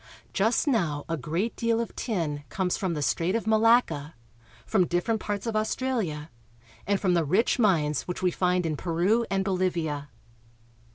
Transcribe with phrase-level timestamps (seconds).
[0.33, 4.15] Just now a great deal of tin comes from the Strait of Malacca,
[4.65, 6.31] from different parts of Australia,
[6.87, 10.09] and from the rich mines which we find in Peru and Bolivia.